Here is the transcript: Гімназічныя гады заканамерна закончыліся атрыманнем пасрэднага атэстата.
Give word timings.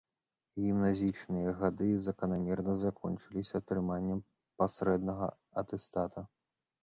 Гімназічныя 0.61 1.51
гады 1.59 1.89
заканамерна 2.07 2.73
закончыліся 2.85 3.53
атрыманнем 3.61 4.19
пасрэднага 4.61 5.27
атэстата. 5.63 6.19